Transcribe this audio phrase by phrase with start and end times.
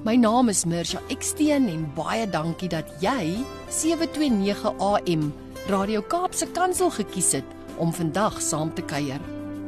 [0.00, 3.34] My naam is Mirsha Eksteen en baie dankie dat jy
[3.68, 5.26] 729 AM
[5.68, 9.20] Radio Kaapse Kansel gekies het om vandag saam te kuier.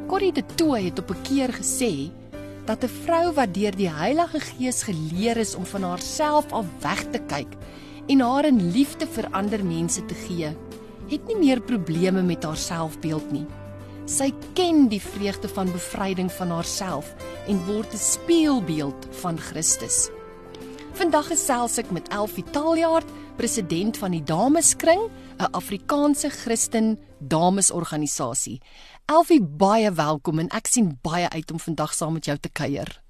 [0.09, 2.09] Corrie de Tooy het op 'n keer gesê
[2.65, 7.05] dat 'n vrou wat deur die Heilige Gees geleer is om van haarself af weg
[7.11, 7.53] te kyk
[8.07, 10.57] en haar in liefde vir ander mense te gee,
[11.09, 13.45] het nie meer probleme met haar selfbeeld nie.
[14.05, 17.13] Sy ken die vreugde van bevryding van haarself
[17.47, 20.09] en word 'n spieelbeeld van Christus.
[20.93, 23.07] Vandag gesels ek met Elfie Taljaard,
[23.39, 25.01] president van die Dameskring,
[25.41, 28.61] 'n Afrikaanse Christen damesorganisasie.
[29.09, 33.01] Elfie, baie welkom en ek sien baie uit om vandag saam met jou te kuier.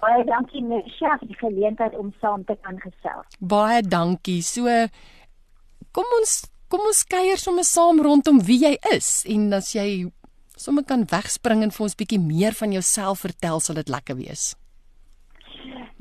[0.00, 3.26] Baie dankie Nisha vir die geleentheid om saam te kan gesels.
[3.38, 4.42] Baie dankie.
[4.42, 4.64] So
[5.92, 10.10] kom ons kom ons kuier sommer saam rondom wie jy is en as jy
[10.56, 14.54] sommer kan wegspring en vir ons bietjie meer van jouself vertel, sal dit lekker wees.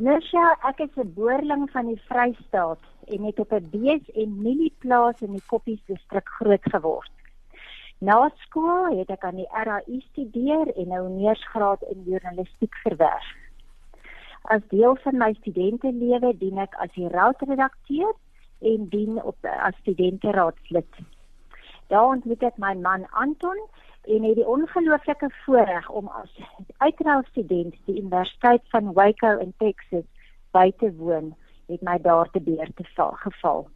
[0.02, 5.22] Nisha, ek is 'n boerling van die Vrystaat en het op 'n bees en mielieplaas
[5.22, 7.12] in die Koppies distrik groot geword.
[8.00, 13.28] Na skool het ek aan die RAU studeer en 'n honeursgraad in journalistiek verwerf.
[14.42, 18.14] As deel van my studentelewe dien ek as die raadredakteur
[18.60, 20.94] en dien op as studenteraadslid.
[21.88, 23.60] Daar ontmoet ek my man Anton
[24.04, 26.40] en het die ongelooflike voorreg om as
[26.78, 30.08] uitreilstudent die Universiteit van Waco in Texas
[30.52, 31.36] by te woon
[31.72, 32.86] het my daar te beer te
[33.24, 33.68] geval.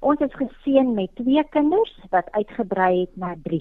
[0.00, 3.60] Ons is geseën met twee kinders wat uitgebrei het na 3.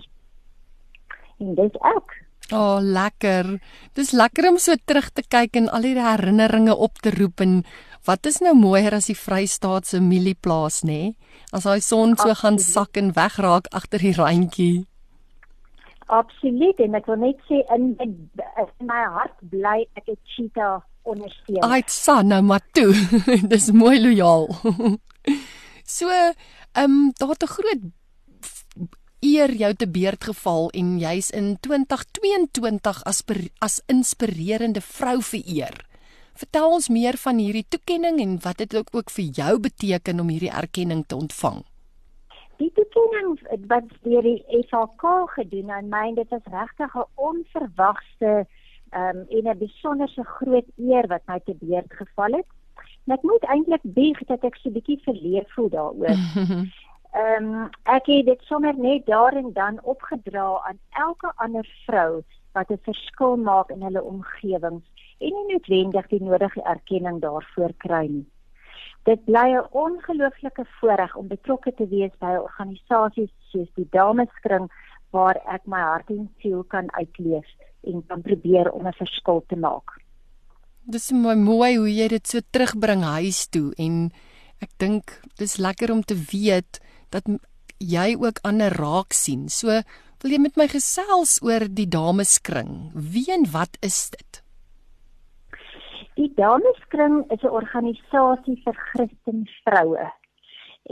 [1.39, 2.15] En dis ek.
[2.49, 3.59] O, oh, lekker.
[3.93, 7.61] Dis lekker om so terug te kyk en al die herinneringe op te roep en
[8.07, 10.87] wat is nou mooier as die Vrystaat se mielieplaas nê?
[10.87, 11.15] Nee?
[11.53, 14.88] As daai son so gaan sak en wegraak agter die randjie.
[16.09, 18.07] Absoluut en ek wil net sê in my,
[18.63, 21.61] in my hart bly ek 'n cheetah ondersteun.
[21.63, 22.93] Ai, sa nou maar toe.
[23.53, 24.49] Dis mooi lojaal.
[25.97, 27.81] so, ehm um, daar het 'n groot
[29.19, 33.23] eer jou te beurt geval en jy's in 2022 as
[33.59, 35.85] as inspirerende vrou vereer.
[36.33, 40.29] Vertel ons meer van hierdie toekenning en wat dit ook, ook vir jou beteken om
[40.31, 41.63] hierdie erkenning te ontvang.
[42.59, 43.39] Die toekenning
[43.71, 48.45] wat deur die FHK gedoen aan my, dit was regtig 'n onverwagte
[48.91, 52.49] um, en 'n besonderse groot eer wat my te beurt geval het.
[53.05, 56.19] En ek moet eintlik bieg dat ek so bietjie verleer voel daaroor.
[57.11, 62.21] Ehm um, ek het dit sommer net daar en dan opgedra aan elke ander vrou
[62.53, 64.85] wat 'n verskil maak in hulle omgewings
[65.17, 68.27] en nie noodwendig die nodige erkenning daarvoor kry nie.
[69.09, 74.69] Dit bly 'n ongelooflike voorreg om betrokke te wees by organisasies soos die Dameskring
[75.15, 77.47] waar ek my hart en siel kan uitleef
[77.89, 79.97] en kan probeer om 'n verskil te maak.
[80.85, 84.11] Dis mooi mooi hoe jy dit so terugbring huis toe en
[84.61, 87.23] ek dink dis lekker om te weet dat
[87.79, 89.49] jy ook ander raak sien.
[89.49, 89.67] So
[90.21, 92.91] wil jy met my gesels oor die dameskring?
[92.93, 94.43] Wie en wat is dit?
[96.19, 100.07] Die dameskring is 'n organisasie vir Christen vroue.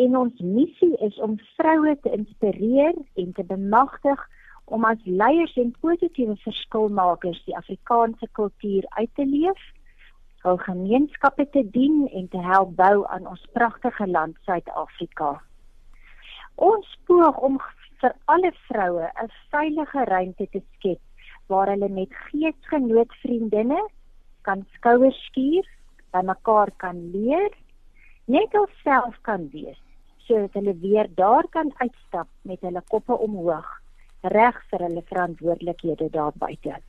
[0.03, 4.21] En ons missie is om vroue te inspireer en te bemagtig
[4.65, 9.59] om as leiers en positiewe verskilmakers die Afrikaanse kultuur uit te leef,
[10.45, 15.41] hul gemeenskappe te dien en te help bou aan ons pragtige land Suid-Afrika.
[16.55, 17.59] Ons poog om
[17.99, 21.01] vir alle vroue 'n veilige ruimte te skep
[21.47, 23.83] waar hulle met geesgenoot vriendinne
[24.47, 25.66] kan skouers skuur,
[26.16, 27.51] by mekaar kan leer,
[28.31, 29.80] net alself kan wees,
[30.27, 33.68] sodat hulle weer daar kan uitstap met hulle koppe omhoog
[34.33, 36.80] reg vir hulle verantwoordelikhede daar buite.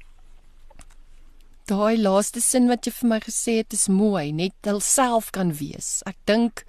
[1.69, 5.99] Daai laaste sin wat jy vir my gesê het is mooi, net hulself kan wees.
[6.09, 6.65] Ek dink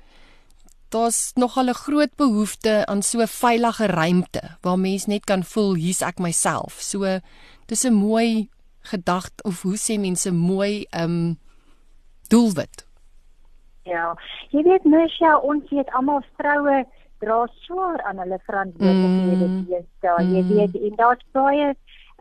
[0.91, 5.43] daar's nog al 'n groot behoefte aan so 'n veilige ruimte waar mens net kan
[5.43, 6.81] voel hier's ek myself.
[6.81, 7.19] So
[7.67, 8.49] dis 'n mooi
[8.81, 11.37] gedagte of hoe sê mense mooi um
[12.29, 12.85] doelwit.
[13.83, 14.13] Ja,
[14.49, 16.85] jy weet mens ja ons weet almal vroue
[17.19, 20.25] dra swaar aan hulle verantwoordelikhede mm.
[20.25, 20.35] Mm.
[20.35, 21.73] Jy weet en daar's baie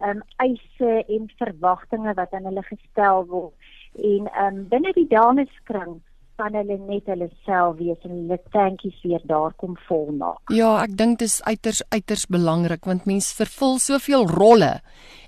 [0.08, 3.54] um eise en verwagtinge wat aan hulle gestel word
[3.99, 5.99] En um, binne die dameskring
[6.38, 10.52] kan hulle net hulle self wees en hulle tankies weer daar kom vol maak.
[10.55, 14.79] Ja, ek dink dit is uiters uiters belangrik want mens vervul soveel rolle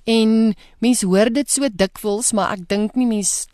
[0.06, 0.54] en
[0.84, 3.48] mens hoor dit so dikwels, maar ek dink nie mens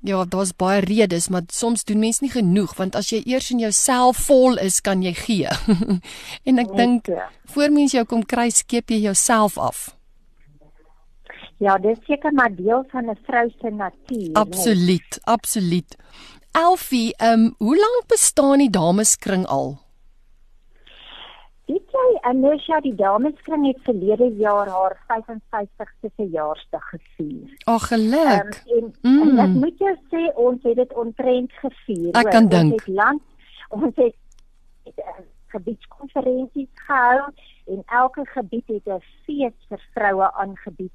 [0.00, 3.60] Ja, daar's baie redes, maar soms doen mense nie genoeg want as jy eers in
[3.60, 5.52] jouself vol is, kan jy gee.
[6.48, 7.10] en ek dink
[7.52, 9.90] voor mens jou kom kry, skep jy jouself af.
[11.60, 14.32] Ja, dit is seker maar deel van 'n vrou se natuur.
[14.32, 15.24] Absoluut, nee.
[15.24, 15.96] absoluut.
[16.52, 19.78] Elfie, ehm um, hoe lank bestaan die dameskring al?
[21.66, 27.56] Dit jy Anisha die dameskring het verlede jaar haar 55ste verjaarsdag gevier.
[27.64, 28.62] Ag geluk.
[28.66, 29.28] Um, en, mm.
[29.28, 32.10] en ek moet jou sê ons het dit ontrent gevier.
[32.18, 32.72] Ek kan dink.
[32.72, 33.22] Ons het land
[33.70, 34.16] ons het,
[34.84, 35.20] het uh,
[35.54, 37.30] gebiedskonferensies gehou
[37.70, 40.92] en elke gebied het 'n fees vir vroue aangebied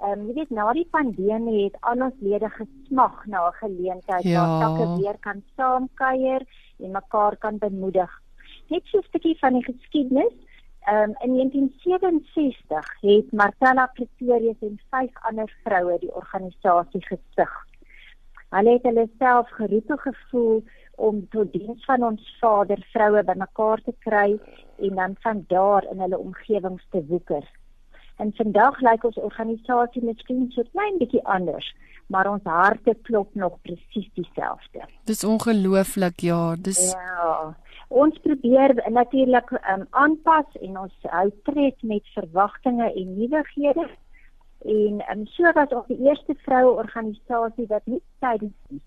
[0.00, 4.24] Ehm um, jy weet na die pandemie het al ons lede gesmag na 'n geleentheid
[4.24, 4.40] ja.
[4.40, 6.42] waar takke weer kan saamkuier
[6.78, 8.12] en mekaar kan bemoedig.
[8.68, 10.32] Net so 'n stukkie van die geskiedenis.
[10.88, 17.52] Ehm um, in 1967 het Marcella Pretorius en vyf ander vroue die organisasie gestig.
[18.50, 20.64] Hulle het hulle self geroep gevoel
[20.96, 24.38] om tot diens van ons Vader vroue bymekaar te kry
[24.78, 27.59] en dan van daar in hulle omgewings te woeker.
[28.20, 31.66] En vandag lyk ons organisasie miskien so klein bietjie anders,
[32.12, 34.84] maar ons harte klop nog presies dieselfde.
[35.08, 37.56] Dis ongelooflik, ja, dis Ja.
[37.90, 43.88] Ons probeer natuurlik um, aanpas en ons hou tred met verwagtinge en nuwighede.
[44.76, 48.84] En um, so was ons die eerste vroue organisasie wat nie tydens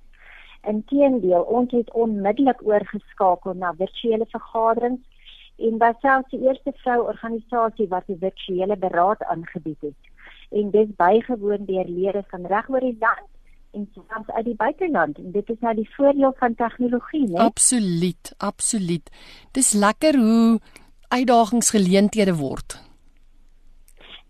[0.63, 5.03] Inteendeel, ons het onmiddellik oorgeskakel na virtuele vergaderings
[5.57, 10.01] en was selfs die eerste vrou organisasie wat 'n virtuele beraad aangebied het.
[10.49, 13.29] En dis bygewoon deur lede van reg oor die land
[13.71, 15.17] en selfs uit die buiteland.
[15.17, 17.37] En dit is nou die voordeel van tegnologie, né?
[17.37, 19.09] Absoluut, absoluut.
[19.51, 20.59] Dis lekker hoe
[21.07, 22.81] uitdagings geleenthede word.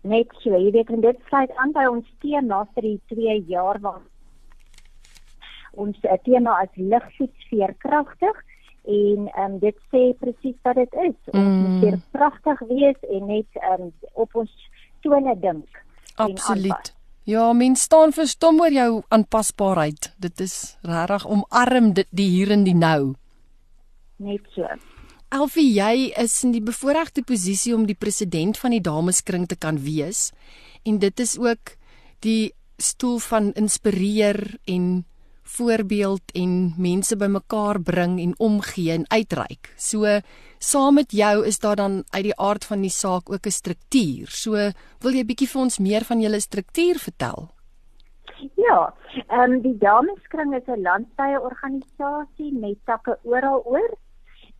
[0.00, 3.80] Net so, jy weet en dit sluit aan by ons tema vir die 2 jaar
[3.80, 4.02] wat
[5.72, 8.42] ons eh, tema as ligfiets veerkragtig
[8.84, 11.16] en um, dit sê presies wat dit is.
[11.32, 11.62] Ons mm.
[11.62, 14.52] moet weer pragtig wees en net um, op ons
[15.04, 15.82] tone dink.
[16.20, 16.92] Absoluut.
[17.24, 20.10] Ja, mens staan verstom oor jou aanpasbaarheid.
[20.20, 23.14] Dit is regtig omarm dit die hier en die nou.
[24.20, 24.68] Net so.
[25.34, 29.80] Elfie, jy is in die bevoordeelde posisie om die president van die dameskring te kan
[29.82, 30.28] wees
[30.84, 31.74] en dit is ook
[32.22, 34.38] die stoel van inspireer
[34.70, 35.04] en
[35.44, 39.72] voorbeeld en mense bymekaar bring en omgee en uitreik.
[39.76, 40.20] So
[40.58, 44.26] saam met jou is daar dan uit die aard van die saak ook 'n struktuur.
[44.28, 44.52] So
[45.00, 47.50] wil jy bietjie vir ons meer van julle struktuur vertel?
[48.54, 48.94] Ja,
[49.28, 53.90] ehm um, die Dameskring is 'n landwyse organisasie met takke oral oor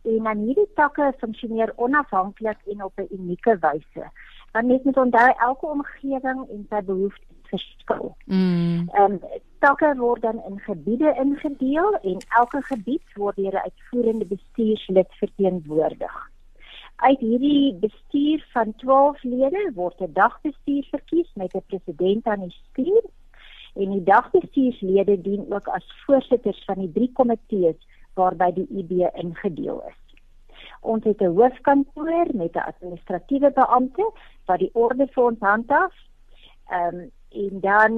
[0.03, 4.09] en aan hierdie takke funksioneer onafhanklik en op 'n unieke wyse.
[4.51, 8.15] Want mens moet onthou elke omgewing en sy behoeftes verskil.
[8.25, 8.89] Mm.
[8.93, 9.19] Ehm um,
[9.59, 16.15] takke word dan in gebiede ingedeel en elke gebied word deur 'n uitvoerende bestuurslid verteenwoordig.
[16.95, 22.55] Uit hierdie bestuur van 12 lede word 'n dagbestuur verkies met 'n president aan die
[22.63, 23.03] stuur
[23.75, 27.79] en die dagbestuurslede dien ook as voorsitters van die drie komitees
[28.13, 30.01] waarby die IB ingedeel is.
[30.81, 34.11] Ons het 'n hoofkantoor met 'n administratiewe beampte
[34.45, 35.93] wat die orde vir ons handhaaf.
[36.69, 37.11] Ehm um,
[37.43, 37.93] en dan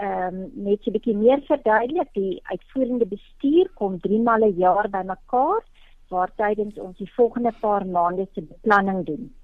[0.00, 4.88] ehm um, net 'n bietjie meer verduidelik die uitvoerende bestuur kom 3 maal 'n jaar
[4.96, 5.62] bymekaar
[6.08, 9.34] waar tydens ons die volgende paar maande se beplanning doen.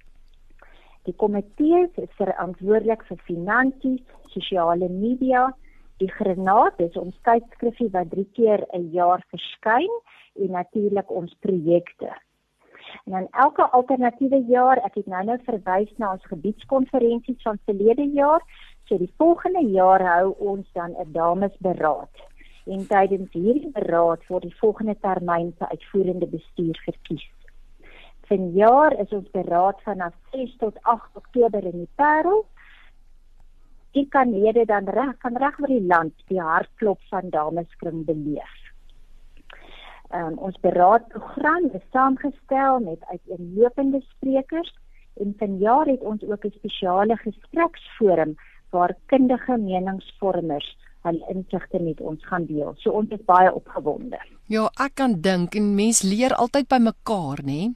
[1.07, 4.03] Die komitee is verantwoordelik vir finansies,
[4.35, 5.55] sosiale media,
[6.03, 9.93] die granaat is ons tydskrifie wat 3 keer 'n jaar verskyn
[10.35, 12.11] en natuurlik ons projekte.
[13.05, 18.43] En dan elke alternatiewe jaar, ek het nou-nou verwys na ons gebiedskonferensies van verlede jaar,
[18.87, 22.15] So die volgende jaar hou ons dan 'n damesberaad.
[22.67, 27.31] En tydens hierdie beraad word die volgende termyn se uitvoerende bestuur verkies.
[28.27, 32.47] Vanjaar is ons beraad vanaf 6 tot 8 Oktober in die Parel.
[33.91, 38.57] Dit kan lede dan reg van reg oor die land die hartklop van dameskring beleef.
[40.15, 44.75] Um, ons beraadprogram is saamgestel met uiteenlopende sprekers
[45.15, 48.37] en vanjaar het ons ook 'n spesiale gespreksforum
[48.71, 50.69] waar kundige meningsvormers
[51.07, 52.75] hul insigte met ons gaan deel.
[52.83, 54.19] So ons is baie opgewonde.
[54.51, 57.75] Ja, ek kan dink en mens leer altyd by mekaar, nê?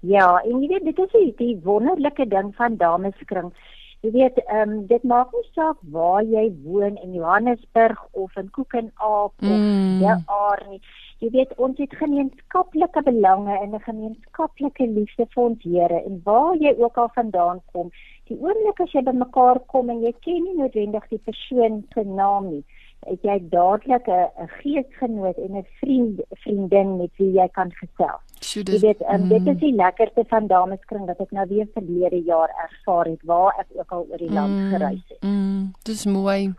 [0.00, 3.52] Ja, en jy weet dit is die, die wonderlike ding van dameskring.
[4.00, 8.48] Jy weet, ehm um, dit maak nie saak waar jy woon in Johannesburg of in
[8.56, 9.50] Koekenaap mm.
[9.52, 10.80] of ja, Aar nie.
[11.20, 16.56] Jy weet, ons het gemeenskaplike belange en 'n gemeenskaplike liefde vir ons Here en waar
[16.56, 17.92] jy ook al vandaan kom,
[18.30, 22.50] die oomblik as jy bymekaar kom en jy ken nie noodwendig die persoon se naam
[22.50, 22.62] nie,
[23.08, 28.22] het jy dadelik 'n geesgenoot en 'n vriend vriendin met wie jy kan gesels.
[28.40, 29.28] So dis, jy weet, um, mm.
[29.28, 33.54] dit is die lekkerste van dameskring wat ek nou weer verlede jaar ervaar het waar
[33.58, 35.22] ek ook al oor die land mm, gereis het.
[35.22, 36.54] Mm, dis mooi.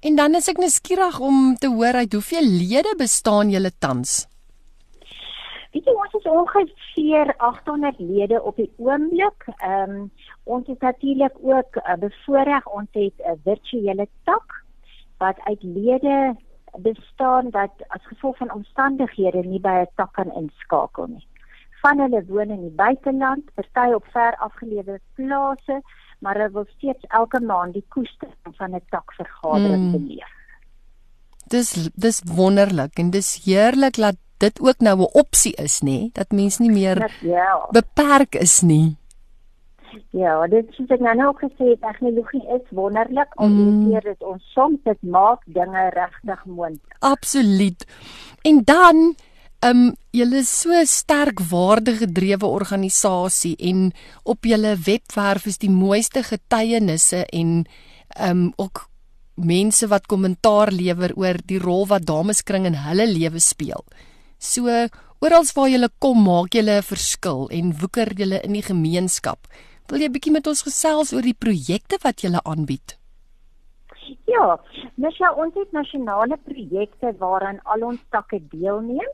[0.00, 4.26] En dan is ek nuuskierig om te hoor uit hoeveel lede bestaan julle tans?
[5.76, 9.44] Weet jy ons is ongeveer 800 lede op die oomblik.
[9.58, 10.04] Ehm um,
[10.44, 14.64] ons is natuurlik ook uh, bevoorreg ons het 'n virtuele tak
[15.18, 16.36] wat uit lede
[16.80, 21.26] bestaan wat as gevolg van omstandighede nie by 'n tak kan inskakel nie.
[21.82, 25.82] Van hulle woon in die buiteland, party op ver afgeleë plase,
[26.18, 29.92] maar hulle wil steeds elke maand die koste van 'n tak vergadering mm.
[29.92, 30.32] beleef.
[31.48, 36.30] Dis dis wonderlik en dis heerlik dat dit ook nou 'n opsie is nê, dat
[36.30, 37.66] mens nie meer ja.
[37.70, 38.96] beperk is nie.
[40.10, 43.86] Ja, dit soos ek nou nou gesê tegnologie is wonderlik om mm.
[43.88, 46.96] hier dit ons soms dit maak dinge regtig moontlik.
[46.98, 47.86] Absoluut.
[48.42, 49.14] En dan
[49.64, 56.22] ehm um, julle is so sterk waardegedrewe organisasie en op julle webwerf is die mooiste
[56.22, 57.64] getuienisse en
[58.08, 58.88] ehm um, ook
[59.34, 63.84] mense wat kommentaar lewer oor die rol wat dameskring in hulle lewe speel.
[64.38, 64.68] So
[65.20, 69.46] oral waar jy kom, maak jy 'n verskil en woeker jy in die gemeenskap.
[69.88, 72.98] Wil jy bietjie met ons gesels oor die projekte wat jy aanbied?
[74.26, 74.58] Ja,
[74.94, 79.10] mens ja ons het nasionale projekte waaraan al ons takke deelneem.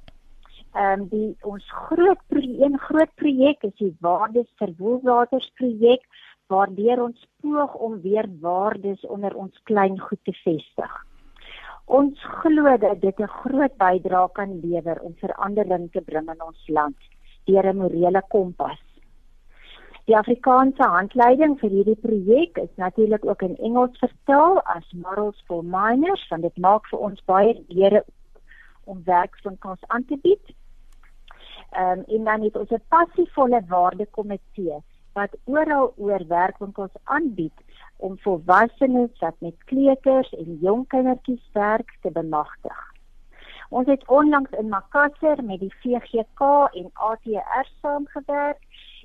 [0.75, 6.03] Ehm um, die ons groot een groot projek is die Waardes vir Woelwaters projek
[6.49, 10.93] waardeur ons poog om weer waardes onder ons klein goed te vestig.
[11.99, 16.69] Ons glo dat dit 'n groot bydrae kan lewer om verandering te bring in ons
[16.69, 16.97] land
[17.45, 18.81] deur 'n morele kompas
[20.11, 25.63] Die Afrikaanse handleiding vir hierdie projek is natuurlik ook in Engels vertaal as Morals for
[25.63, 28.03] Minors, want dit maak vir ons baie deure
[28.91, 30.43] om werkswinkels aan te bied.
[31.71, 34.81] Ehm um, en dan het ons 'n passievolle waardekomitee
[35.15, 37.72] wat oral oor werkwinkels aanbied
[38.03, 42.81] om volwassenes wat met kleuters en jong kindertjies werk te bemagtig.
[43.71, 46.49] Ons het onlangs in Makassar met die VGK
[46.81, 48.59] en ATR saamgewerk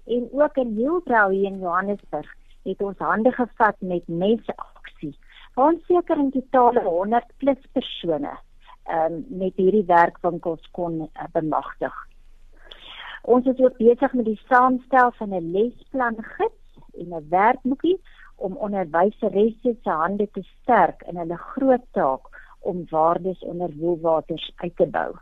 [0.05, 5.13] en ook in Hielbrau hier in Johannesburg het ons hande gevat met mensaksie.
[5.55, 8.33] Ons seker in totaal 100 plus persone
[8.91, 11.95] um, met hierdie werkwinkels kon uh, bemagtig.
[13.27, 17.99] Ons is ook besig met die saamstel van 'n lesplan gids en 'n werkboekie
[18.37, 22.29] om onderwyseres se hande te sterk in hulle groot taak
[22.59, 25.15] om waardes onder woelwaters uit te bou.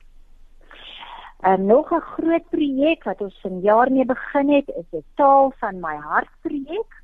[1.40, 5.80] En nog 'n groot projek wat ons vanjaar mee begin het, is 'n taal van
[5.80, 7.04] my hart projek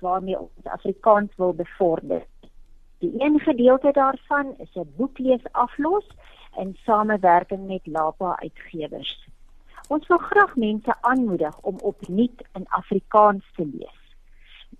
[0.00, 2.22] waarmee ons Afrikaans wil bevorder.
[2.98, 6.06] Die een gedeelte daarvan is 'n boeklees aflos
[6.56, 9.28] in samewerking met Lapa Uitgewers.
[9.88, 14.01] Ons wil graag mense aanmoedig om opnuut in Afrikaans te lees.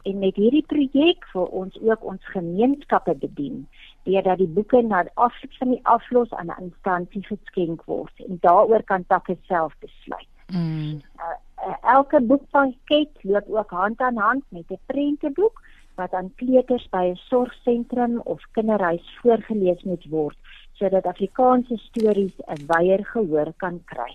[0.02, 3.66] En met hierdie projek wil ons ook ons gemeenskappe bedien
[4.02, 8.82] deurdat die boeke na afloop van die aflos aan 'n instansie geskenk word en daaroor
[8.82, 10.28] kan takke self besluit.
[10.46, 11.00] Mm.
[11.16, 15.62] Uh, uh, elke boekpakket loop ook hand aan hand met 'n prenteboek
[15.94, 20.36] wat aan kleuters by 'n sorgsentrum of kinderhuis voorgeles moet word
[20.72, 24.12] sodat Afrikaanse stories 'n wyeer gehoor kan kry.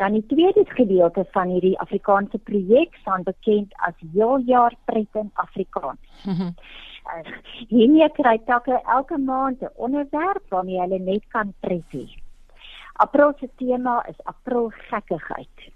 [0.00, 6.00] Dan die tweede gedeelte van hierdie Afrikaanse projek staan bekend as Heeljaar Pret in Afrikaans.
[7.68, 12.06] Hiermee kry takke elke maand 'n onderwerp waarmee hulle net kan pret hê.
[13.04, 15.68] April se tema is April gekkigheid.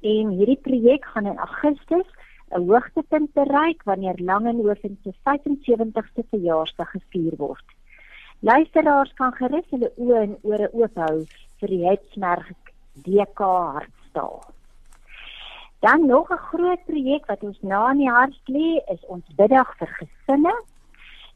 [0.00, 2.08] En hierdie projek gaan in Augustus
[2.54, 7.66] 'n hoogtepunt bereik wanneer Langehoven se 75ste verjaarsdag gevier word.
[8.40, 11.24] Luisteraars kan gerus hulle oë en ore oop hou
[11.58, 12.52] vir die Hetsmerg
[12.92, 14.42] DK Hartstaal.
[15.80, 19.76] Dan nog 'n groot projek wat ons na in die hart lê, is ons biddag
[19.78, 20.54] vir gesinne.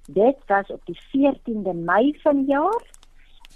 [0.07, 2.83] Dit was op die 14de Mei vanjaar.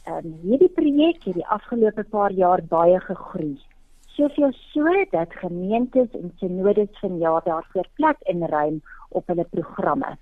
[0.04, 3.60] Ehm um, hierdie projek het die afgelope paar jaar baie gegroei.
[4.06, 10.16] Soveel so dat gemeentes en synodes vanjaar daarvoor plek inruim op hulle programme.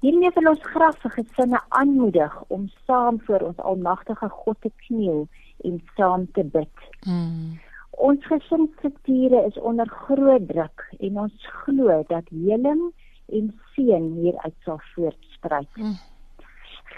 [0.00, 5.28] Hiermee wil ons graag vir gesinne aanmoedig om saam voor ons almagtige God te kniel
[5.64, 6.84] en saam te bid.
[7.06, 7.58] Mm.
[7.90, 12.92] Ons gesinsstrukture is onder groot druk en ons glo dat heling
[13.26, 15.76] en seën hieruit sal voortspruit.
[15.76, 15.96] Mm.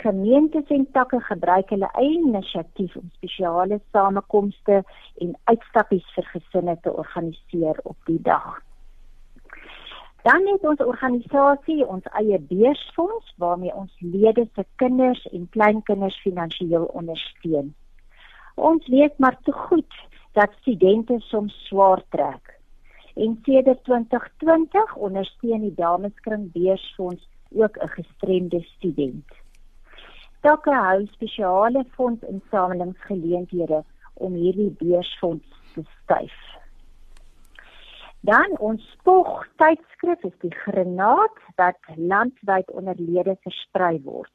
[0.00, 4.82] Gemeentes en takke gebruik hulle eie inisiatief om spesiale samekomste
[5.24, 8.60] en uitstappies vir gesinne te organiseer op die dag.
[10.22, 16.84] Dan het ons organisasie ons eie beursfonds waarmee ons lede se kinders en kleinkinders finansiëel
[16.84, 17.72] ondersteun.
[18.54, 19.94] Ons weet maar te goed
[20.32, 22.58] dat studente soms swaar trek.
[23.14, 29.26] En sedert 2020 ondersteun die Dameskring Beursfonds ook 'n gestremde student.
[30.40, 36.38] Takke hou spesiale fondsinsamelingsgeleenthede om hierdie beursfonds te styf.
[38.20, 44.32] Dan ons spog tydskrif is die Granaat wat landwyd onder lede versprei word.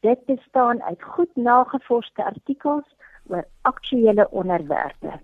[0.00, 2.86] Dit bestaan uit goed nagevorsde artikels
[3.28, 5.20] oor aktuelle onderwerpe.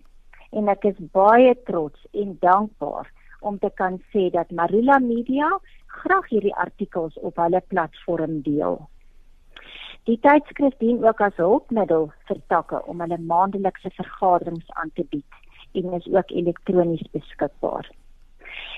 [0.51, 5.49] En ek is baie trots en dankbaar om te kan sê dat Marula Media
[6.01, 8.81] graag hierdie artikels op hulle platform deel.
[10.09, 15.41] Die tydskrif dien ook as hulpmiddel vir takke om hulle maandelikse vergaderings aan te bied
[15.79, 17.91] en is ook elektronies beskikbaar.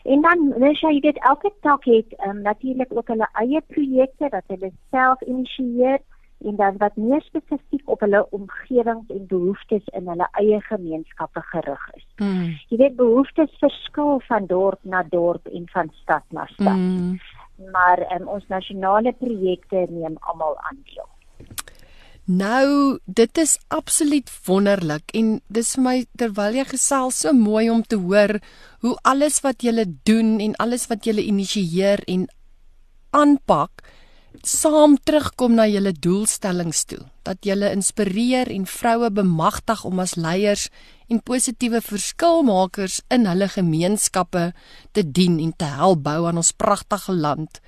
[0.05, 4.51] En dan mens jy dit elke tak het um, natuurlik ook hulle eie projekte wat
[4.53, 6.03] hulle self initieer
[6.45, 11.87] en dan wat meer spesifiek op hulle omgewings en behoeftes in hulle eie gemeenskappe gerig
[11.95, 12.07] is.
[12.17, 12.51] Mm.
[12.69, 16.77] Jy weet behoeftes verskil van dorp na dorp en van stad na stad.
[16.77, 17.19] Mm.
[17.73, 21.09] Maar um, ons nasionale projekte neem almal aan deel.
[22.25, 27.83] Nou, dit is absoluut wonderlik en dis vir my terwyl jy gesels so mooi om
[27.83, 28.39] te hoor
[28.87, 32.29] hoe alles wat jy doen en alles wat jy initieer en
[33.11, 33.83] aanpak
[34.43, 40.69] saam terugkom na julle doelstellings toe dat julle inspireer en vroue bemagtig om as leiers
[41.09, 44.51] en positiewe verskilmakers in hulle gemeenskappe
[44.93, 47.61] te dien en te help bou aan ons pragtige land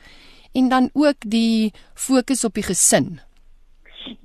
[0.55, 3.19] en dan ook die fokus op die gesin.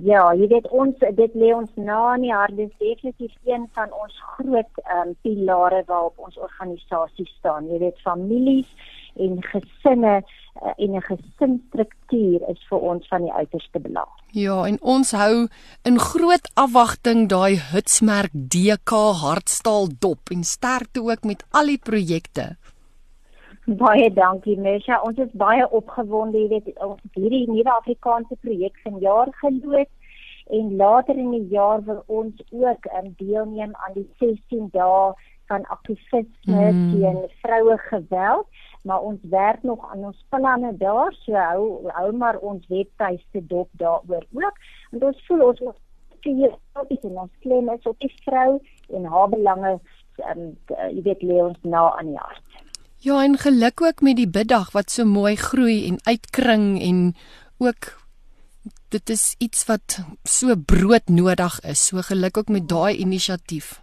[0.03, 3.91] Ja, jy weet ons dit lê ons na in die hart dis definitief een van
[3.95, 7.69] ons groot ehm um, pilare waarop ons organisasie staan.
[7.71, 8.67] Jy weet families
[9.15, 10.19] en gesinne
[10.75, 14.09] en 'n gesinsstruktuur is vir ons van die uiterste belang.
[14.31, 15.47] Ja, en ons hou
[15.83, 18.91] in groot afwagting daai hitsmerk DK
[19.21, 22.57] Hartstaal dop en sterkte ook met al die projekte.
[23.65, 25.01] Baie dankie Mesha.
[25.01, 29.93] Ons is baie opgewonde, jy weet, ons het hierdie nuwe Afrikaanse projek vanjaar geloods
[30.49, 35.13] en later in die jaar wil ons ook um, deelneem aan die 16 dae
[35.49, 36.91] van aktivisme mm.
[36.93, 38.47] teen vroue geweld
[38.87, 43.69] maar ons werk nog aan ons planne daar so hou hou maar ons webtuiste dop
[43.81, 44.57] daaroor ook
[44.91, 45.79] want ons voel ons moet
[46.27, 48.59] hier op die ons klem is op die vrou
[48.95, 49.75] en haar belange
[50.31, 52.65] um, jy weet lê ons na aan die hart
[52.99, 57.03] Ja en geluk ook met die biddag wat so mooi groei en uitkring en
[57.63, 57.93] ook
[58.89, 61.85] dit is iets wat so broodnodig is.
[61.87, 63.81] So geluk ook met daai inisiatief.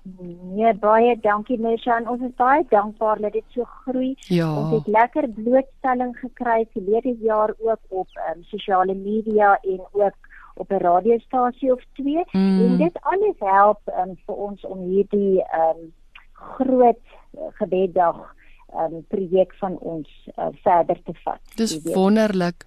[0.56, 2.00] Nee, baie dankie Mesha.
[2.10, 4.14] Ons is baie dankbaar dat dit so groei.
[4.28, 4.50] Ja.
[4.58, 10.16] Ons het lekker blootstelling gekry verlede jaar ook op um, sosiale media en ook
[10.56, 12.24] op 'n radiostasie of twee.
[12.32, 12.60] Mm.
[12.60, 15.92] En dit alles help um, vir ons om hierdie um,
[16.32, 18.34] groot uh, gebeddag
[18.74, 21.40] um, projek van ons uh, verder te vat.
[21.54, 22.66] Dis wonderlik.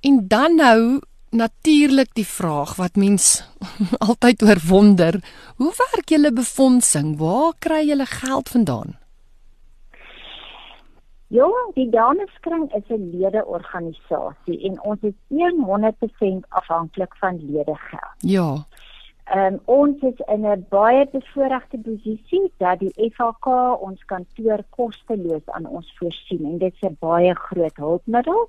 [0.00, 3.44] En dan nou natuurlik die vraag wat mens
[4.08, 5.20] altyd oor wonder,
[5.56, 7.16] hoe werk julle befondsing?
[7.18, 8.96] Waar kry julle geld vandaan?
[11.28, 18.16] Ja, die Dameskring is 'n ledeorganisasie en ons is 100% afhanklik van ledegeld.
[18.18, 18.64] Ja.
[19.24, 23.46] Ehm um, ons is in 'n baie bevoordeelde posisie dat die FHK
[23.80, 28.48] ons kantoor kosteloos aan ons voorsien en dit is 'n baie groot hulpmiddel.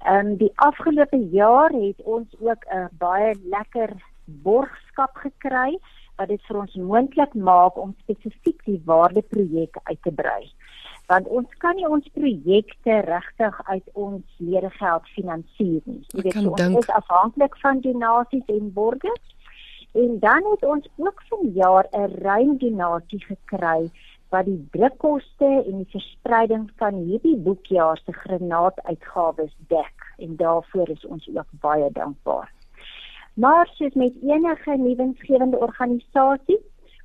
[0.00, 3.90] Ehm um, die afgelope jaar het ons ook 'n baie lekker
[4.24, 5.78] borgskap gekry
[6.16, 10.52] wat dit vir ons moontlik maak om spesifiek die waardeprojek uit te brei.
[11.06, 16.04] Want ons kan nie ons projekte regtig uit ons ledegeld finansier nie.
[16.14, 19.36] Jy weet so, ons is afhanklik van donasies en borgers.
[19.92, 23.90] En dan het ons ook vanjaar 'n ruim donasie gekry
[24.30, 31.06] wat die drukkoste en die verspreiding van hierdie boekjaar se granaatuitgawes dek en daarvoor is
[31.06, 32.52] ons ook baie dankbaar.
[33.34, 36.58] Maar soos met enige nuwensgewende organisasie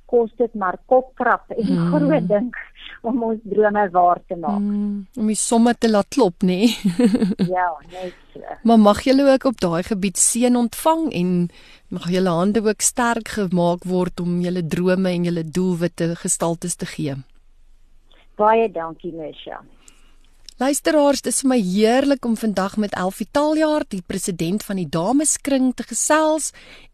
[0.06, 1.92] kos dit maar kopkrap en hmm.
[1.92, 2.56] groot dink
[3.06, 4.60] om ons drome waar te maak.
[4.62, 6.66] Mm, om die somme te laat klop, nê?
[6.66, 7.48] Nee?
[7.56, 8.42] ja, net so.
[8.66, 11.30] Maar mag julle ook op daai gebied seën ontvang en
[11.94, 16.88] mag julle hande ook sterk gemaak word om julle drome en julle doelwitte gestaltes te
[16.90, 17.16] gee.
[18.36, 19.62] Baie dankie, Mesha.
[20.56, 24.86] Luisteraars, dit is vir my heerlik om vandag met Elfie Taljaar, die president van die
[24.88, 26.46] Dameskring te gesels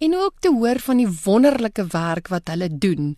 [0.03, 3.13] en ook te hoor van die wonderlike werk wat hulle doen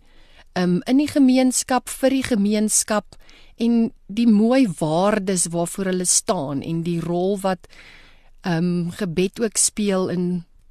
[0.53, 3.17] um, in die gemeenskap vir die gemeenskap
[3.57, 7.65] en die mooi waardes waarvoor hulle staan en die rol wat
[8.45, 10.27] um, gebed ook speel in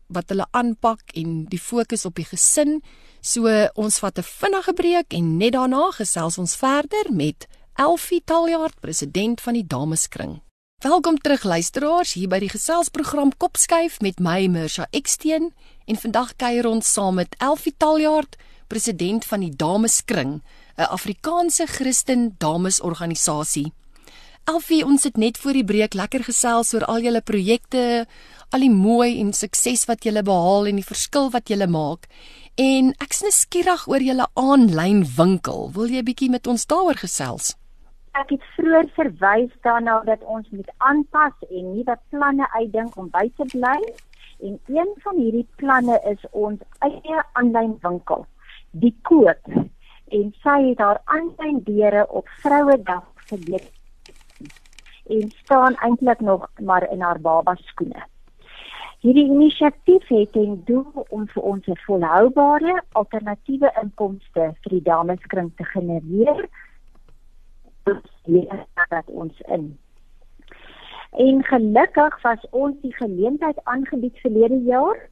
[0.07, 2.79] wat hulle aanpak en die fokus op die gesin.
[3.27, 8.81] So ons vat 'n vinnige breek en net daarna gesels ons verder met Elfie Taljaard,
[8.81, 10.43] president van die Dameskring.
[10.79, 15.49] Welkom terug luisteraars hier by die geselsprogram Kopskuif met my Mirsha Eksteen
[15.91, 18.37] en vandag kuier ons saam met Elfie Taljaard
[18.71, 20.43] president van die Dameskring,
[20.79, 23.73] 'n Afrikaanse Christen damesorganisasie.
[24.45, 28.07] Elfie, ons het net voor die breek lekker gesels oor al julle projekte,
[28.51, 32.07] al die mooi en sukses wat julle behaal en die verskil wat julle maak.
[32.55, 35.71] En ek's nuuskierig oor julle aanlyn winkel.
[35.73, 37.55] Wil jy 'n bietjie met ons daaroor gesels?
[38.15, 43.31] Ek het vroeër verwys daarna dat ons moet aanpas en nuwe planne uitdink om by
[43.37, 43.79] te bly.
[44.41, 48.27] En een van hierdie planne is ons eie aanlyn winkel
[48.83, 49.51] die koop
[50.15, 53.71] en sy het haar aanlyn deure op Vrouedag geblik
[55.15, 58.03] en staan eintlik nog maar in haar baba skoene.
[59.05, 65.53] Hierdie inisiatief het ten doel om vir ons 'n volhoubare alternatiewe inkomste vir die dameskring
[65.57, 66.49] te genereer.
[67.85, 69.79] Is ons in.
[71.11, 75.09] En gelukkig was ons die geleentheid aangebied verlede jaar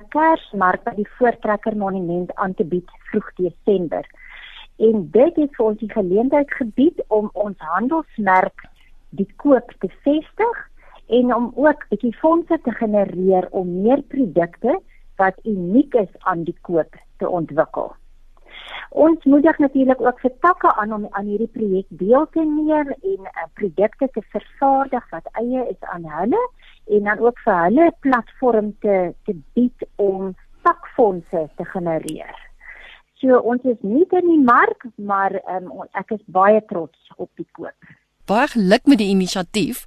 [0.00, 4.04] 'n Kersmark by die Voortrekker Monument aan te bied vroeg Desember.
[4.76, 8.66] En dit het vir ons die geleentheid gebied om ons handelsmerk
[9.10, 10.68] die koop te vestig
[11.06, 14.80] en om ook 'n bietjie fondse te genereer om meer produkte
[15.16, 17.94] wat uniek is aan die koop te ontwikkel.
[18.90, 23.28] Ons moedig natuurlik ook vir takke aan om aan hierdie projek deel te neem en
[23.30, 26.42] uh, produkte te vervaardig wat eie is aan hulle
[26.86, 32.36] en dan ook vir hulle 'n platform te te bied om takfondse te genereer.
[33.22, 37.46] So ons is nie in die mark, maar um, ek is baie trots op die
[37.56, 37.92] koop.
[38.28, 39.84] Baie geluk met die inisiatief.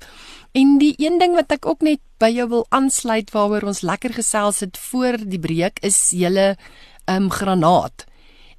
[0.58, 4.15] En die een ding wat ek ook net by jou wil aansluit waaroor ons lekker
[4.17, 6.56] gesels het voor die breek is julle
[7.06, 8.06] ehm um, granaat.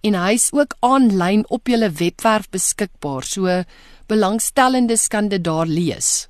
[0.06, 3.22] En hy's ook aanlyn op julle webwerf beskikbaar.
[3.26, 3.62] So
[4.06, 6.28] belangstellendes kan dit daar lees.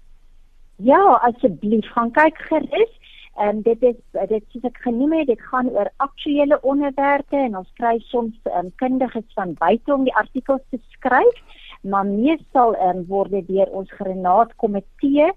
[0.76, 2.94] Ja, asseblief, gaan kyk gerus.
[3.38, 7.61] En um, dit is dit soos ek genoem het, dit gaan oor aktuelle onderwerpe en
[7.61, 11.38] ons kry soms um, kundiges van buite om die artikels te skryf,
[11.87, 15.31] maar meestal um, word dit deur ons granaatkomitee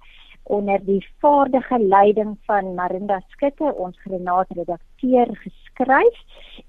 [0.50, 5.71] onder die vaardige leiding van Marinda Skutte, ons granaatredakteur geskryf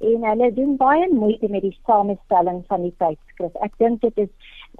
[0.01, 3.55] en hulle doen baie moeite met die samestelling van die tydskrif.
[3.63, 4.31] Ek dink dit is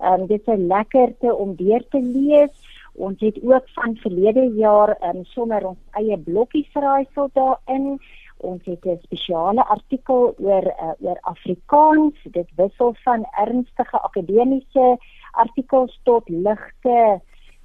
[0.01, 2.55] um, dit is lekker om deur te lees
[2.93, 7.97] Ons het ook van verlede jaar um, sommer ons eie blokkies raaisel daarin.
[8.37, 12.15] Ons het 'n spesiale artikel oor uh, oor Afrikaans.
[12.25, 14.99] Dit wissel van ernstige akademiese
[15.31, 17.21] artikels tot ligte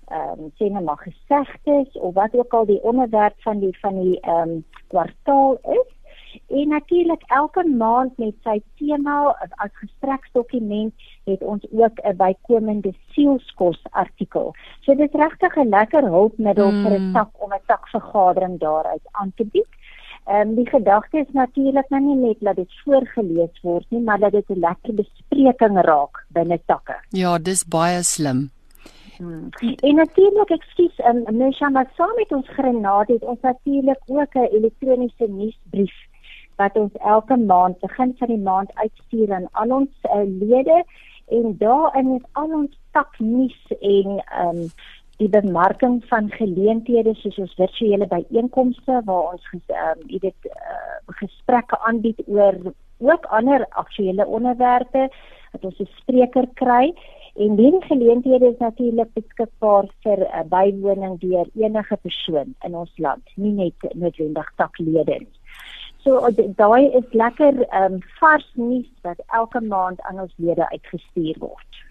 [0.08, 4.02] ehm um, sê net maar gesegdes of wat ook al die onderwerp van die van
[4.02, 5.97] die ehm um, kwartaal is.
[6.48, 13.80] En natuurlik elke maand met sy tema as gestreksdokument het ons ook 'n bykomende sielskos
[13.92, 14.54] artikel.
[14.82, 16.84] So dit is regtig 'n lekker hulpmiddel mm.
[16.84, 19.72] vir 'n tak om 'n takvergadering daaruit aan te bied.
[20.28, 24.20] Ehm um, die gedagte is natuurlik nou nie net dat dit voorgeles word nie, maar
[24.20, 26.96] dat dit 'n lekker bespreking raak binne takke.
[27.10, 28.50] Ja, dis baie slim.
[29.18, 29.50] Hmm.
[29.80, 34.00] En natuurlik, ekskuus, ehm um, nou sien maar saam met ons granaat het ons natuurlik
[34.06, 35.96] ook 'n elektroniese nuusbrief
[36.58, 40.84] wat ons elke maand begin van die maand uitstuur aan al ons uh, lede.
[41.28, 44.70] En daarin is al ons taknuus en ehm um,
[45.18, 51.80] die bemarking van geleenthede soos ons virtuele byeenkomste waar ons ehm um, dit uh, gesprekke
[51.90, 52.60] aanbied oor
[52.98, 55.10] ook ander aktuelle onderwerpe
[55.52, 56.94] dat ons 'n spreker kry.
[57.36, 63.26] En hierdie geleenthede is natuurlik beskikbaar vir uh, bywoning deur enige persoon in ons land
[63.36, 65.37] nie net noodwendig taklede nie
[66.08, 66.22] So
[66.56, 71.82] daai is lekker ehm um, vars nuus wat elke maand aan ons lede uitgestuur word.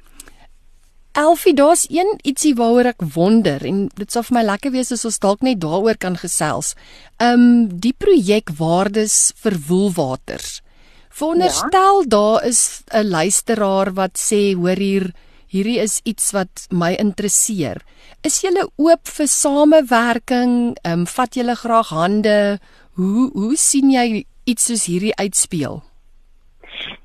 [1.17, 5.05] Elfie, daar's een ietsie waaroor ek wonder en dit sou vir my lekker wees as
[5.09, 6.73] ons dalk net daaroor kan gesels.
[7.21, 10.63] Ehm um, die projek Waardes vir Woelwaters.
[11.13, 12.09] Veronderstel ja.
[12.17, 15.13] daar is 'n luisteraar wat sê hoor hier
[15.53, 17.85] hierdie is iets wat my interesseer.
[18.25, 20.77] Is jy oop vir samewerking?
[20.85, 22.59] Ehm um, vat jy graag hande?
[22.97, 25.83] Hoe hoe sien jy iets soos hierdie uitspeel?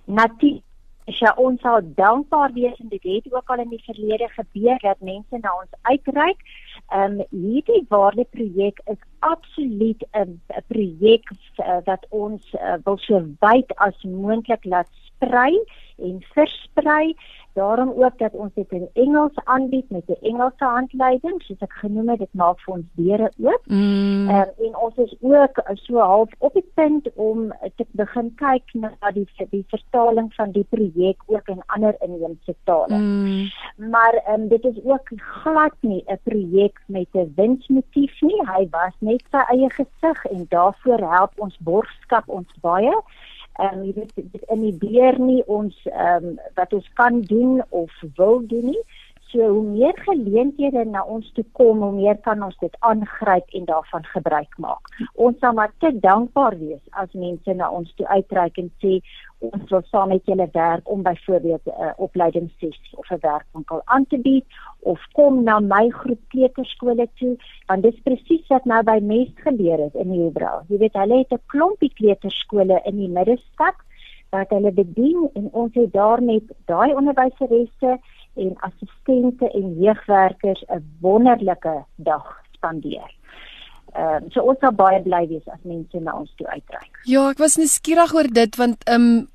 [0.06, 0.64] Natuurlik
[1.20, 5.00] Ja, ons sal dankbaar wees en dit het ook al in die verlede gebeur dat
[5.00, 6.40] mense na ons uitreik.
[6.90, 13.76] Ehm um, hierdie waardeprojek is absoluut 'n projek uh, wat ons uh, wil so wyd
[13.76, 15.64] as moontlik laat sprei
[15.98, 17.16] en versprei.
[17.54, 22.10] Daarom ook dat ons dit in Engels aanbied met 'n Engelse handleiding, soos ek genoem
[22.10, 23.64] het, dit maak vir ons deure oop.
[23.66, 24.30] Mm.
[24.30, 29.12] Uh, en ons is ook so half op die punt om te begin kyk na
[29.14, 32.98] die die vertaling van die projek ook in ander inheemse tale.
[32.98, 33.50] Mm.
[33.76, 38.42] Maar um, dit is ook glad nie 'n projek met 'n winsmotief nie.
[38.46, 42.96] Hy was net sy eie gesig en daarvoor help ons borgskap ons baie
[43.60, 47.92] ehm um, jy weet dit inhibeer nie ons ehm um, wat ons kan doen of
[48.16, 48.84] wil doen nie.
[49.32, 53.66] So hoe meer geleenthede na ons toe kom, hoe meer kan ons dit aangryp en
[53.66, 54.90] daarvan gebruik maak.
[55.16, 58.98] Ons sal maar te dankbaar wees as mense na ons toe uitreik en sê
[59.40, 64.06] ons wil saam met julle werk om byvoorbeeld 'n uh, opleidingssessie of 'n werkwinkel aan
[64.08, 64.46] te bied
[64.80, 69.32] of kom na my groep kleuterskole toe want dit is presies wat nou by Mees
[69.36, 70.64] gebeur het in Hebra.
[70.68, 73.76] Jy weet hulle het 'n klompie kleuterskole in die middestad
[74.30, 78.00] wat hulle bedien en ons het daar met daai onderwyseresse
[78.36, 83.12] en assistente en jeugwerkers 'n wonderlike dag spandeer.
[83.94, 87.02] Ehm uh, so ons sal baie bly wees as mense na ons toe uitreik.
[87.04, 89.28] Ja, ek was nuuskierig oor dit want ehm um,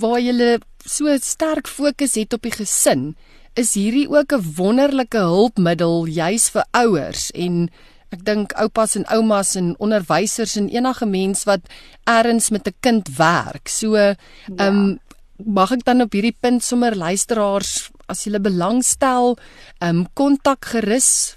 [0.00, 0.58] waar jy
[0.88, 3.16] so sterk fokus het op die gesin,
[3.54, 7.68] is hierdie ook 'n wonderlike hulpmiddel juis vir ouers en
[8.10, 11.60] ek dink oupas en oumas en onderwysers en enige mens wat
[12.04, 13.68] ergens met 'n kind werk.
[13.68, 14.16] So ehm
[14.58, 14.96] um, ja.
[15.44, 19.36] mag ek dan op hierdie punt sommer luisteraars as jy belangstel,
[19.80, 21.36] ehm um, kontak gerus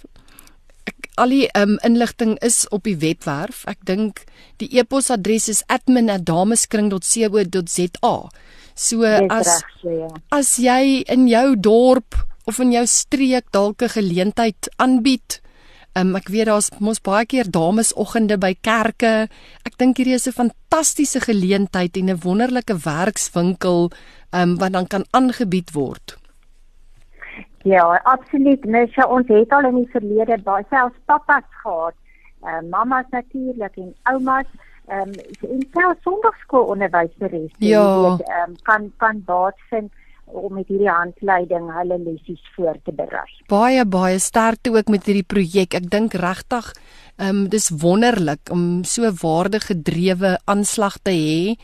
[1.22, 3.66] al die um, inligting is op die webwerf.
[3.70, 4.24] Ek dink
[4.62, 8.30] die e-posadres is admin@dameskring.co.za.
[8.74, 10.08] So as recht, ja.
[10.32, 12.16] as jy in jou dorp
[12.50, 15.42] of in jou streek dalk 'n geleentheid aanbied,
[15.94, 19.28] um, ek weet daar's mos baie keer damesoggende by kerke.
[19.66, 23.92] Ek dink hierdie is 'n fantastiese geleentheid en 'n wonderlike werkswinkel
[24.32, 26.21] um, wat dan kan aangebied word.
[27.64, 28.66] Ja, absoluut.
[28.66, 31.98] Mens ons het al in die verlede baie selfs pappas gehad.
[32.42, 34.50] Uh, mamas natuurlik en oumas
[34.90, 37.52] ehm um, in selfs sonndagskoolonderwyseres.
[37.58, 38.18] Ja.
[38.18, 39.92] Ehm um, kan kan baat vind
[40.26, 43.28] om met hierdie handleiding hulle lessies voor te berei.
[43.52, 45.76] Baie baie sterkte ook met hierdie projek.
[45.78, 46.74] Ek dink regtig
[47.18, 51.56] ehm um, dis wonderlik om so waardegedrewe aanslag te hê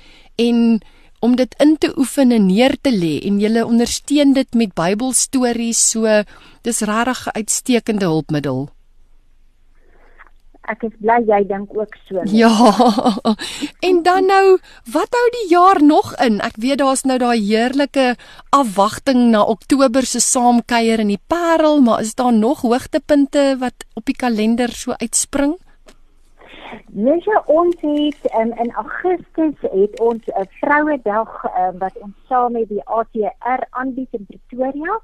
[0.48, 0.80] en
[1.28, 5.84] om dit in te oefen en neer te lê en jy ondersteun dit met Bybelstories
[5.92, 6.24] so
[6.64, 8.68] dis regtig 'n uitstekende hulpmiddel.
[10.68, 12.24] Ek is bly jy dink ook so.
[12.28, 12.52] Ja.
[13.88, 14.58] En dan nou,
[14.92, 16.42] wat hou die jaar nog in?
[16.44, 18.16] Ek weet daar's nou daai heerlike
[18.52, 24.06] afwagting na Oktober se saamkuier in die Parel, maar is daar nog hoogtepunte wat op
[24.06, 25.56] die kalender so uitspring?
[26.92, 32.52] Mens ons het um, in Augustus het ons 'n uh, Vrouedag um, wat ons saam
[32.52, 35.02] met die ATR aanbied in Pretoria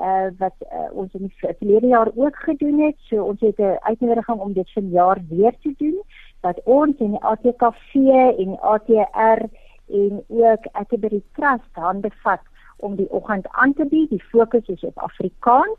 [0.00, 2.96] uh, wat uh, ons in die verlede jaar ook gedoen het.
[2.98, 6.02] So ons het 'n uitnodiging om dit vanjaar weer te doen
[6.40, 7.94] wat ons in die ATKV
[8.38, 9.42] en die ATR
[9.88, 12.42] en ook Atterbury Trust hande vat
[12.76, 14.10] om die oggend aan te bied.
[14.10, 15.78] Die fokus is op Afrikaans.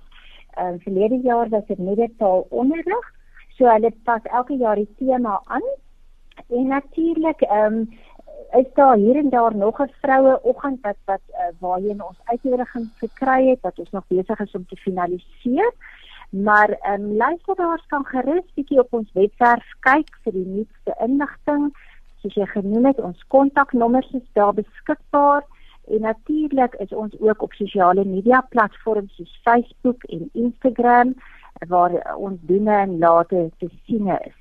[0.54, 3.16] Ehm uh, verlede jaar was dit net taal onderrig
[3.58, 5.66] So hulle pas elke jaar die tema aan.
[6.48, 7.90] En natuurlik ehm um,
[8.56, 12.90] is daar hier en daar nog 'n vroue oggend wat wat uh, waarheen ons uitnodiging
[12.96, 15.74] gekry het wat ons nog besig is om te finaliseer.
[16.30, 21.78] Maar ehm um, luisteraars kan gerus bietjie op ons webwerf kyk vir die nuutste inligting.
[22.22, 25.44] Soos jy genoem het, ons kontaknommers is daar beskikbaar.
[25.88, 31.16] En natuurlik is ons ook op sosiale media platforms soos Facebook en Instagram
[31.68, 34.36] waar ons doene en late te sien is.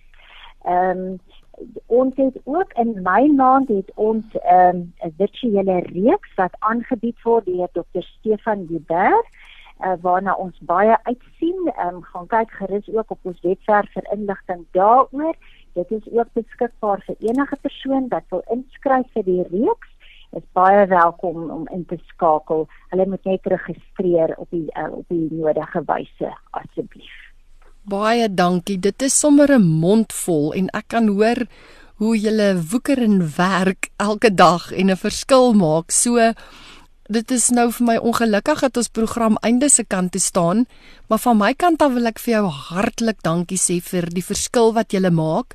[0.65, 1.19] Ehm um,
[1.87, 7.23] ons het ook in my maand het ons ehm, 'n um, virtuele reeks wat aangebied
[7.23, 8.03] word deur Dr.
[8.03, 9.25] Stefan Huber
[9.85, 11.73] uh, waarna ons baie uitsien.
[11.77, 15.35] Ehm um, gaan kyk gerus ook op ons webwerf vir inligting daaroor.
[15.73, 19.96] Dit is ook beskikbaar vir enige persoon wat wil inskryf vir die reeks
[20.33, 22.67] is baie welkom om in te skakel.
[22.91, 27.17] Hulle moet net registreer op die uh, op die nodige wyse asseblief.
[27.87, 28.79] Baie dankie.
[28.79, 31.47] Dit is sommer 'n mond vol en ek kan hoor
[31.97, 35.91] hoe julle woeker en werk elke dag en 'n verskil maak.
[35.91, 36.33] So
[37.09, 40.67] dit is nou vir my ongelukkig dat ons program einde se kant toe staan,
[41.09, 44.73] maar van my kant af wil ek vir jou hartlik dankie sê vir die verskil
[44.73, 45.55] wat jy maak.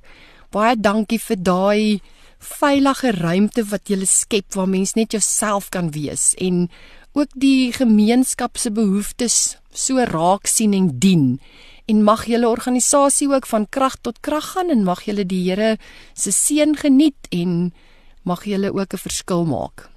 [0.51, 2.01] Baie dankie vir daai
[2.41, 6.69] veilige ruimte wat jy skep waar mens net jouself kan wees en
[7.13, 11.39] ook die gemeenskap se behoeftes so raak sien en dien
[11.91, 15.77] en mag julle organisasie ook van krag tot krag gaan en mag julle die Here
[16.13, 17.73] se seën geniet en
[18.23, 19.89] mag julle ook 'n verskil maak.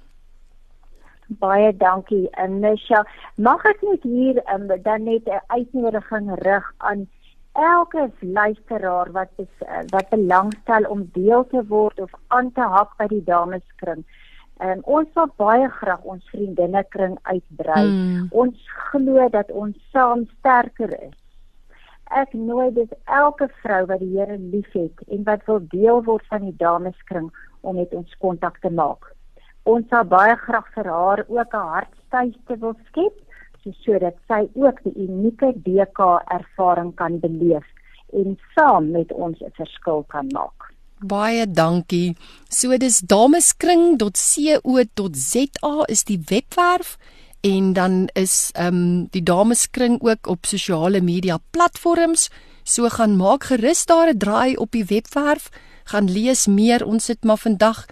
[1.27, 3.05] Baie dankie Anisha.
[3.37, 7.07] Mag ek net hier um, dan net 'n uitnodiging rig aan
[7.55, 13.07] elke luisteraar wat is, wat belangstel om deel te word of aan te hak by
[13.07, 14.03] die dameskring.
[14.63, 17.83] Um, ons wil baie graag ons vriendinnekring uitbrei.
[17.83, 18.27] Mm.
[18.31, 21.17] Ons glo dat ons saam sterker is.
[22.15, 26.45] Ek nooi dus elke vrou wat die Here liefhet en wat wil deel word van
[26.47, 29.11] die dameskring om met ons kontak te maak.
[29.65, 33.24] Ons sal baie graag vir haar ook 'n hartstuiste wil skep
[33.71, 37.65] sodat sy ook die unieke DK ervaring kan beleef
[38.13, 40.73] en saam met ons 'n verskil kan maak.
[40.99, 42.15] Baie dankie.
[42.49, 46.97] So dis dameskring.co.za is die webwerf
[47.41, 52.29] en dan is ehm um, die dameskring ook op sosiale media platforms.
[52.63, 55.49] So gaan maak gerus daar 'n draai op die webwerf,
[55.83, 56.85] gaan lees meer.
[56.85, 57.85] Ons het maar vandag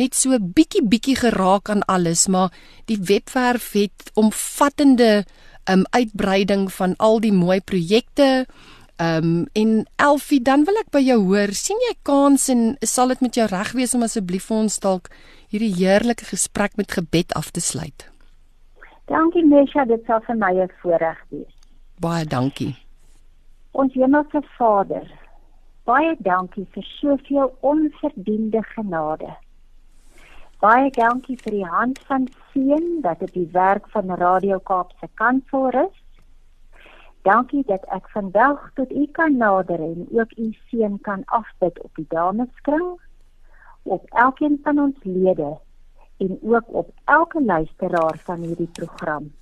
[0.00, 2.50] net so bietjie bietjie geraak aan alles, maar
[2.88, 5.24] die webwerf het omvattende
[5.70, 8.46] um uitbreiding van al die mooi projekte.
[9.00, 13.24] Um en Elfie, dan wil ek by jou hoor, sien jy kans en sal dit
[13.24, 15.10] met jou reg wees om asseblief vir ons dalk
[15.52, 18.08] hierdie heerlike gesprek met gebed af te sluit?
[19.10, 21.54] Dankie Mesha, dit sal vir my 'n voorreg wees.
[22.00, 22.76] Baie dankie.
[23.72, 25.06] Ons Hemelse Vader,
[25.84, 29.36] baie dankie vir soveel onverdiende genade.
[30.60, 35.06] Baie dankie vir die hand van seën dat dit die werk van Radio Kaap se
[35.16, 35.94] kantoor is.
[37.24, 41.96] Dankie dat ek vandag tot u kan nader en ook u seën kan afbid op
[41.96, 42.90] die dameskring,
[43.82, 45.54] op elkeen van ons lede
[46.26, 49.32] en ook op elke luisteraar van hierdie program.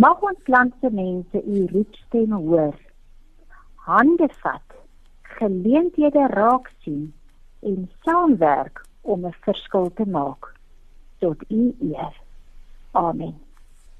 [0.00, 2.80] Mag ons land se mense u roepstem hoor.
[3.74, 4.80] Hande vat,
[5.36, 7.12] geleenthede raak sien
[7.60, 10.52] en saamwerk om 'n verskil te maak
[11.18, 12.14] tot u eer.
[12.92, 13.34] Amen.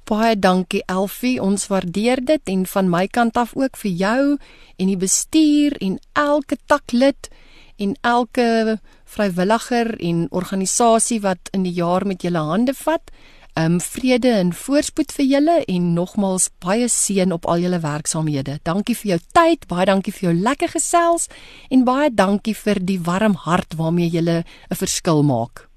[0.05, 4.37] Baie dankie Elfie, ons waardeer dit en van my kant af ook vir jou
[4.77, 7.31] en die bestuur en elke taklid
[7.77, 13.11] en elke vrywilliger en organisasie wat in die jaar met julle hande vat.
[13.55, 18.57] Um vrede en voorspoed vir julle en nogmals baie seën op al julle werksaamhede.
[18.67, 21.29] Dankie vir jou tyd, baie dankie vir jou lekker gesels
[21.71, 25.69] en baie dankie vir die warm hart waarmee julle 'n verskil maak.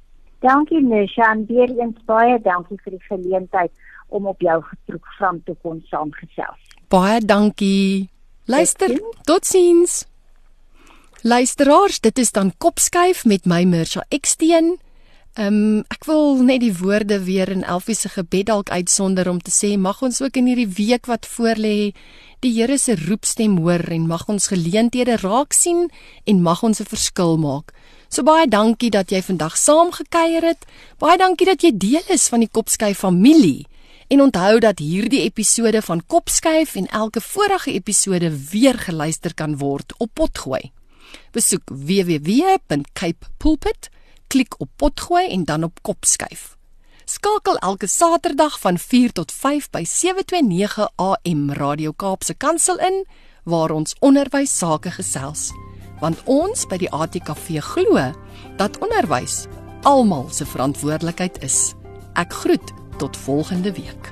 [0.41, 3.71] Dankie Nishan, weer eens baie dankie vir die geleentheid
[4.09, 6.61] om op jou program te kon saamgesels.
[6.89, 8.09] Baie dankie.
[8.45, 8.89] Luister,
[9.25, 10.05] totsiens.
[11.21, 14.77] Luisteraars, dit is dan Kopskuif met my Mirsha Eksteen.
[15.38, 19.38] Ehm um, ek wil net die woorde weer in Elfie se gebed dalk uitsonder om
[19.38, 21.93] te sê mag ons ook in hierdie week wat voorlê
[22.41, 25.93] die Here se roepstem hoor en mag ons geleenthede raak sien
[26.26, 27.71] en mag ons 'n verskil maak.
[28.10, 30.65] So baie dankie dat jy vandag saam gekuier het.
[30.97, 33.67] Baie dankie dat jy deel is van die Kopskyf familie.
[34.10, 39.93] En onthou dat hierdie episode van Kopskyf en elke vorige episode weer geluister kan word
[39.97, 40.71] op Potgooi.
[41.32, 43.96] Besoek www.capepulpit.com
[44.27, 46.55] klik op potgooi en dan op kop skuif.
[47.05, 53.05] Skakel elke Saterdag van 4 tot 5 by 729 AM Radio Kaapse Kansel in
[53.43, 55.51] waar ons onderwys sake gesels.
[55.99, 58.11] Want ons by die ATKV glo
[58.59, 59.45] dat onderwys
[59.87, 61.73] almal se verantwoordelikheid is.
[62.13, 64.11] Ek groet tot volgende week.